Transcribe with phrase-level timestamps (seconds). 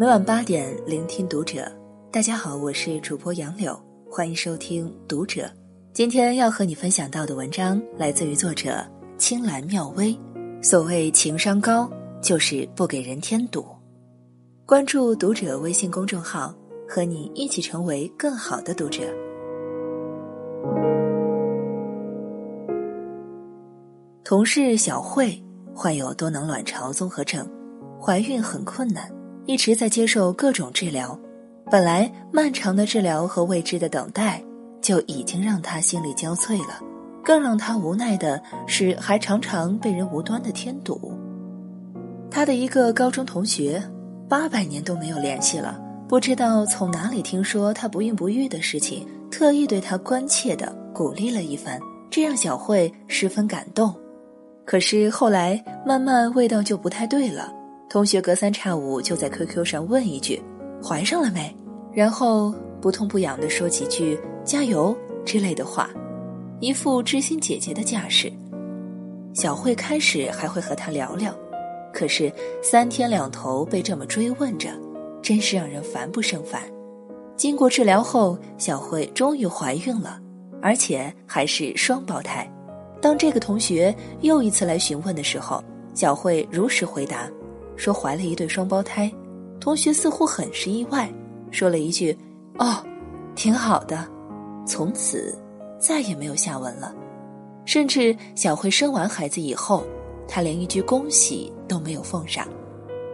[0.00, 1.68] 每晚八点，聆听读者。
[2.12, 3.76] 大家好，我是主播杨柳，
[4.08, 5.50] 欢迎收听读者。
[5.92, 8.86] 今天要和你分享到的文章来自于作者
[9.16, 10.16] 青兰妙微。
[10.62, 11.90] 所谓情商高，
[12.22, 13.66] 就是不给人添堵。
[14.64, 16.54] 关注读者微信公众号，
[16.88, 19.02] 和你一起成为更好的读者。
[24.22, 25.42] 同事小慧
[25.74, 27.44] 患有多囊卵巢综合症，
[28.00, 29.12] 怀孕很困难。
[29.48, 31.18] 一直在接受各种治疗，
[31.70, 34.42] 本来漫长的治疗和未知的等待
[34.82, 36.78] 就已经让他心力交瘁了，
[37.24, 41.14] 更让他无奈的是，还常常被人无端的添堵。
[42.30, 43.82] 他的一个高中同学，
[44.28, 53.94] 八百年都没有联系了，不知道从哪里听说他不孕不育的事情，特意对他关切的鼓励了一番，这让小慧十分感动。
[54.66, 57.54] 可是后来慢慢味道就不太对了。
[57.88, 60.40] 同学隔三差五就在 QQ 上问一句
[60.84, 61.54] ：“怀上了没？”
[61.92, 65.88] 然后不痛不痒的说几句“加油”之类的话，
[66.60, 68.30] 一副知心姐姐的架势。
[69.32, 71.34] 小慧开始还会和他聊聊，
[71.92, 72.30] 可是
[72.62, 74.68] 三天两头被这么追问着，
[75.22, 76.62] 真是让人烦不胜烦。
[77.36, 80.20] 经过治疗后，小慧终于怀孕了，
[80.60, 82.46] 而且还是双胞胎。
[83.00, 85.62] 当这个同学又一次来询问的时候，
[85.94, 87.30] 小慧如实回答。
[87.78, 89.10] 说怀了一对双胞胎，
[89.58, 91.10] 同学似乎很是意外，
[91.50, 92.14] 说了一句
[92.58, 92.84] ：“哦，
[93.34, 94.06] 挺好的。”
[94.66, 95.34] 从此
[95.78, 96.94] 再也没有下文了。
[97.64, 99.86] 甚至小慧生完孩子以后，
[100.26, 102.46] 他连一句恭喜都没有奉上。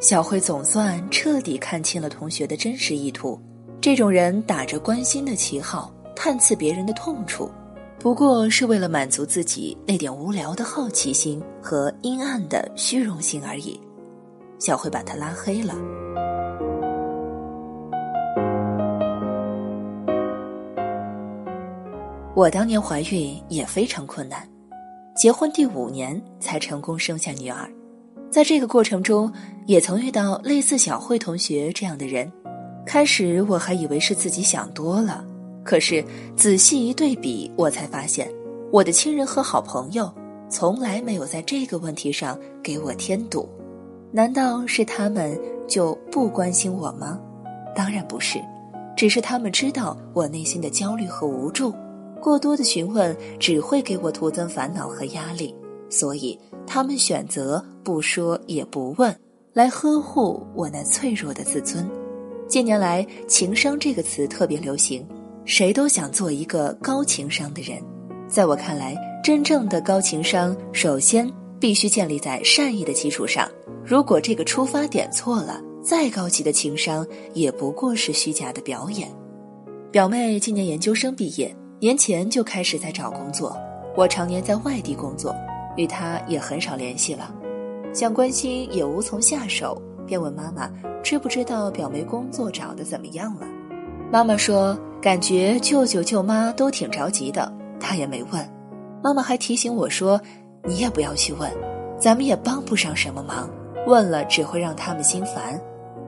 [0.00, 3.38] 小慧总算彻底看清了同学的真实意图：
[3.80, 7.50] 这种人打着关心的旗号探刺别人的痛处，
[7.98, 13.80] 不过是为了满足自己那点无聊的好奇心和阴暗的虚荣心而已。
[14.62, 15.74] 小慧把他拉黑了。
[22.32, 24.48] 我当年怀孕也非常困难，
[25.16, 27.68] 结婚第五年才成功生下女儿。
[28.30, 29.32] 在这个过程中，
[29.66, 32.30] 也曾遇到类似小慧同学这样的人。
[32.86, 35.24] 开始我还以为是自己想多了，
[35.64, 36.04] 可是
[36.36, 38.30] 仔细一对比，我才发现，
[38.70, 40.08] 我的亲人和好朋友
[40.48, 43.48] 从来没有在这个问题上给我添堵。
[44.14, 47.18] 难道是他们就不关心我吗？
[47.74, 48.38] 当然不是，
[48.94, 51.72] 只是他们知道我内心的焦虑和无助，
[52.20, 55.54] 过多的询问只会给我徒增烦恼和压力，
[55.88, 59.16] 所以他们选择不说也不问，
[59.54, 61.88] 来呵护我那脆弱的自尊。
[62.46, 65.06] 近年来，情商这个词特别流行，
[65.46, 67.82] 谁都想做一个高情商的人。
[68.28, 71.26] 在我看来，真正的高情商，首先
[71.58, 73.48] 必须建立在善意的基础上。
[73.84, 79.08] 如果这个出发点错了，再高级的情商也不过是虚假的表演。
[79.90, 83.56] 表妹今年研究生毕业，年前就开始在找工作。
[83.96, 85.34] 我常年在外地工作，
[85.76, 87.34] 与她也很少联系了，
[87.92, 89.76] 想关心也无从下手，
[90.06, 90.70] 便问妈妈
[91.02, 93.46] 知不知道表妹工作找的怎么样了。
[94.10, 98.48] 妈妈说，感觉舅舅舅妈都挺着急的，她也没问。
[99.02, 100.20] 妈妈还提醒我说，
[100.64, 101.50] 你也不要去问，
[101.98, 103.50] 咱们也帮不上什么忙。
[103.86, 105.60] 问了只会让他们心烦，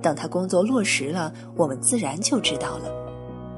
[0.00, 2.90] 等他工作落实了，我们自然就知道了。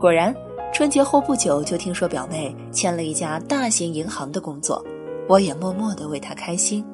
[0.00, 0.34] 果然，
[0.72, 4.84] 春节后不久就听说表妹签了一家大型银行的工作，
[5.28, 6.84] 我也默默的为她开心。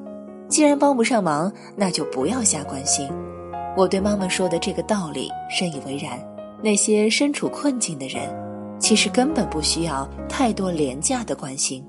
[0.47, 3.09] 既然帮不上忙，那就不要瞎关心。
[3.75, 6.19] 我对妈妈说的这个道理深以为然。
[6.63, 8.23] 那些身处困境的人，
[8.79, 11.85] 其实根本不需要太多廉价的关心。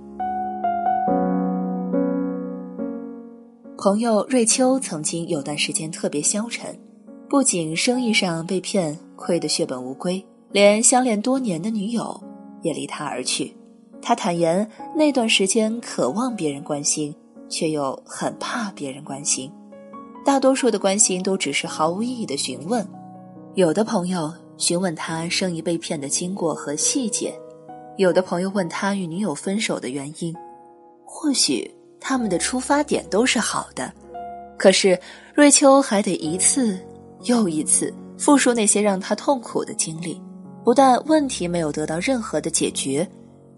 [3.81, 6.77] 朋友瑞秋曾经有段时间特别消沉，
[7.29, 12.21] 不仅生意上被骗亏得血本无归，连相恋多年的女友
[12.63, 13.57] 也离他而去。
[14.03, 17.15] 他坦言那段时间渴望别人关心，
[17.49, 19.49] 却又很怕别人关心。
[20.27, 22.85] 大多数的关心都只是毫无意义的询问。
[23.55, 27.33] 有的朋友询问他生意被骗的经过和细节，
[27.97, 30.35] 有的朋友问他与女友分手的原因，
[31.05, 31.78] 或许。
[32.01, 33.93] 他们的出发点都是好的，
[34.57, 34.99] 可是
[35.35, 36.79] 瑞秋还得一次
[37.25, 40.21] 又一次复述那些让他痛苦的经历，
[40.65, 43.09] 不但问题没有得到任何的解决，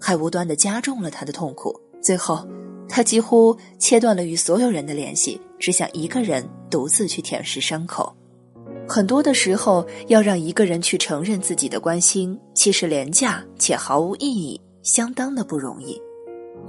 [0.01, 1.79] 还无端的加重了他的痛苦。
[2.03, 2.47] 最后，
[2.89, 8.15] 他几乎切断了与所有人的联系，只想一个人独自去舔舐伤口。
[8.89, 16.01] 很多的时候，要让一个人去承认自己的关心，其实廉价且毫无意义，相当的不容易。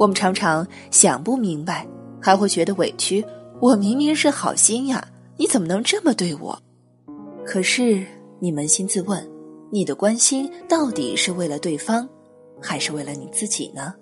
[0.02, 1.88] 我们常常想不明白，
[2.20, 3.24] 还会觉得委屈。
[3.60, 5.08] 我明明是好心呀，
[5.38, 6.58] 你怎么能这么对我？
[7.46, 8.04] 可是
[8.40, 9.30] 你扪心自问，
[9.70, 12.10] 你的关心到底是为了对方，
[12.60, 13.94] 还是为了你自己呢？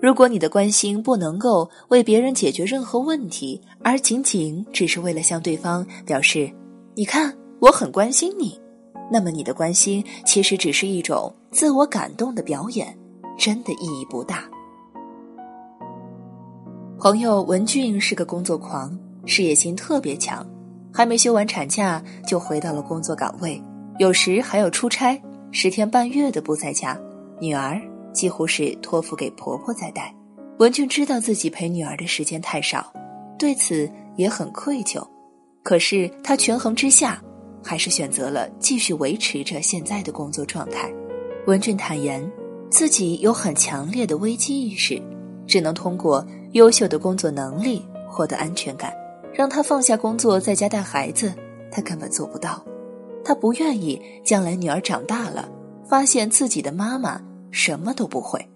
[0.00, 6.50] 如果你的关心不能够为别人解决任何问题，而仅仅只是为了向对方表示
[6.96, 8.58] “你看我很关心你”，
[9.12, 12.98] 那么你的关心其实只是一种自我感动的表演，
[13.38, 14.48] 真的意义不大。
[16.98, 20.44] 朋友文俊是个工作狂，事业心特别强，
[20.90, 23.62] 还没休完产假就回到了工作岗位，
[23.98, 25.20] 有时还要出差，
[25.52, 26.98] 十天半月的不在家，
[27.38, 27.80] 女儿。
[28.14, 30.10] 几乎是托付给婆婆在带，
[30.58, 32.90] 文俊知道自己陪女儿的时间太少，
[33.38, 35.06] 对此也很愧疚。
[35.62, 37.22] 可是他权衡之下，
[37.62, 40.90] 还是选择了继续维持着现在的工作状态。
[41.46, 42.26] 文俊坦言，
[42.70, 44.98] 自己有很强烈的危机意识，
[45.46, 48.92] 只能通过优秀的工作能力获得安全感。
[49.32, 51.32] 让他放下工作在家带孩子，
[51.70, 52.64] 他根本做不到。
[53.22, 55.48] 他不愿意将来女儿长大了，
[55.86, 57.20] 发现自己的妈妈。
[57.52, 58.46] 什么都不会，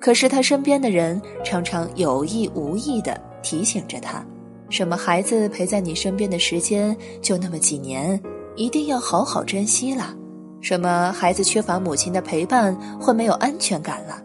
[0.00, 4.24] 可是他身边的人常常有意无意的提醒着他：
[4.70, 8.20] 什么孩子陪在你身边的时间就那么几年，
[8.54, 10.14] 一定要好好珍惜了；
[10.60, 14.22] 什么孩子缺乏母亲的陪伴会没有安全感了；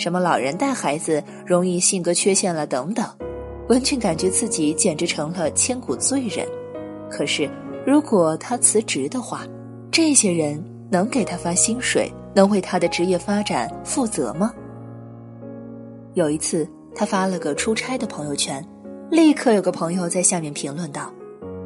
[0.00, 3.04] 什么老人带孩子容易性格缺陷了等等。
[3.68, 6.46] 文俊感觉自己简直成了千古罪人。
[7.10, 7.46] 可是，
[7.86, 9.46] 如果他辞职的话，
[9.90, 12.10] 这些人能给他发薪水？
[12.34, 14.54] 能为他的职业发展负责吗？
[16.14, 18.64] 有一次，他发了个出差的朋友圈，
[19.10, 21.12] 立刻有个朋友在下面评论道：“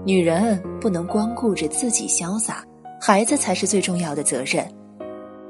[0.04, 2.64] 女人不能光顾着自己潇洒，
[3.00, 4.66] 孩子才是最重要的责任。”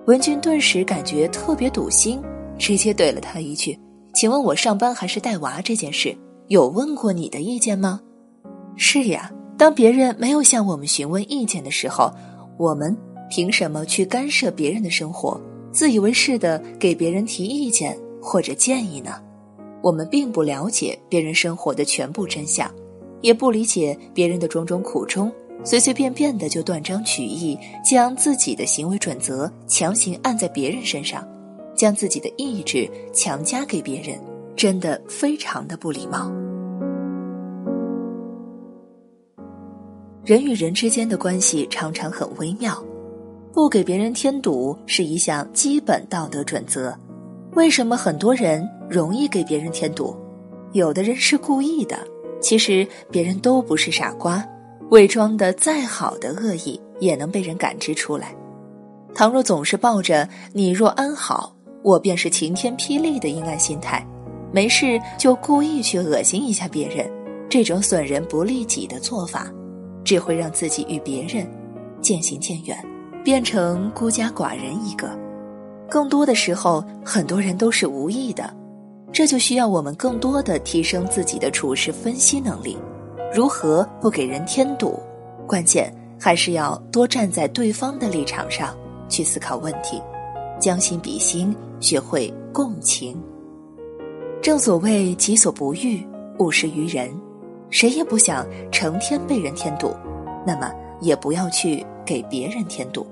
[0.06, 2.20] 文君顿时感觉特别堵心，
[2.58, 3.78] 直接怼了他一句
[4.14, 6.16] ：“请问我上班还是带娃这件事，
[6.48, 8.00] 有问过你的意见吗？”
[8.76, 12.12] 是呀，当别人没有向我们询问意见的时候，
[12.58, 12.96] 我们。
[13.30, 15.40] 凭什么去干涉别人的生活，
[15.72, 19.14] 自以为是的给别人提意见或者建议呢？
[19.82, 22.70] 我们并不了解别人生活的全部真相，
[23.22, 25.32] 也不理解别人的种种苦衷，
[25.64, 31.26] 随随便便的就断章取义，将自己的行为准则强行按在别人身上，
[31.74, 34.18] 将自己的意志强加给别人，
[34.56, 36.32] 真的非常的不礼貌。
[40.24, 42.82] 人与人之间的关系常常很微妙。
[43.52, 46.92] 不给别人添堵是一项基本道德准则。
[47.52, 50.16] 为什么很多人容易给别人添堵？
[50.72, 51.96] 有的人是故意的。
[52.40, 54.44] 其实别人都不是傻瓜，
[54.90, 58.34] 伪装的再好的恶意也能被人感知出来。
[59.14, 61.53] 倘若总是抱着“你若安好，
[61.84, 64.04] 我便是晴天霹雳”的阴暗心态，
[64.50, 67.06] 没事就故意去恶心一下别人，
[67.46, 69.52] 这种损人不利己的做法，
[70.02, 71.46] 只会让自己与别人
[72.00, 72.76] 渐行渐远。
[73.22, 75.10] 变成孤家寡人一个，
[75.88, 78.54] 更多的时候，很多人都是无意的，
[79.12, 82.76] 这就需要我们更多的提升自己的处事分析能力，
[83.34, 85.00] 如何不给人添堵？
[85.46, 85.90] 关键
[86.20, 88.76] 还是要多站在对方的立场上
[89.08, 90.02] 去思考问题，
[90.64, 93.22] 将心比心，学会共情。
[94.40, 96.02] 正所谓己所不欲，
[96.38, 97.10] 勿施于人，
[97.68, 99.94] 谁也不想成天被人添堵，
[100.46, 103.06] 那么也不要去给别人添堵。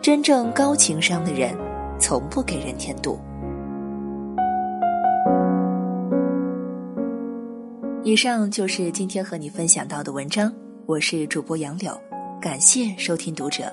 [0.00, 1.52] 真正高情商的人，
[1.98, 3.18] 从不给人添堵。
[8.04, 10.52] 以上就是今天和你分享到的文章，
[10.86, 12.00] 我是主播杨柳，
[12.40, 13.64] 感谢收听读者，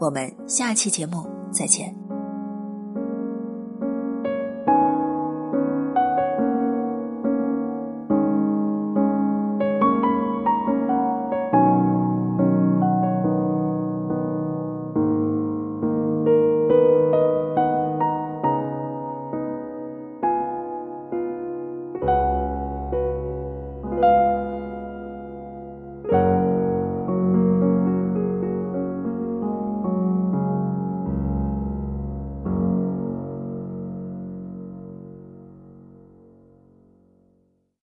[0.00, 2.05] 我们下期节目再见。